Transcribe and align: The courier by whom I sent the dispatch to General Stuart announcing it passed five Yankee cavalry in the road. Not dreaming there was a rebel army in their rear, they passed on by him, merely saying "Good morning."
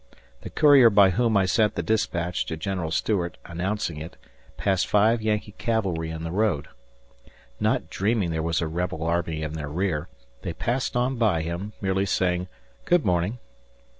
The 0.41 0.49
courier 0.49 0.89
by 0.89 1.11
whom 1.11 1.37
I 1.37 1.45
sent 1.45 1.75
the 1.75 1.83
dispatch 1.83 2.47
to 2.47 2.57
General 2.57 2.89
Stuart 2.89 3.37
announcing 3.45 3.97
it 3.97 4.17
passed 4.57 4.87
five 4.87 5.21
Yankee 5.21 5.51
cavalry 5.59 6.09
in 6.09 6.23
the 6.23 6.31
road. 6.31 6.69
Not 7.59 7.87
dreaming 7.91 8.31
there 8.31 8.41
was 8.41 8.61
a 8.61 8.67
rebel 8.67 9.03
army 9.03 9.43
in 9.43 9.53
their 9.53 9.69
rear, 9.69 10.09
they 10.41 10.53
passed 10.53 10.95
on 10.95 11.17
by 11.17 11.43
him, 11.43 11.73
merely 11.81 12.07
saying 12.07 12.47
"Good 12.85 13.05
morning." 13.05 13.37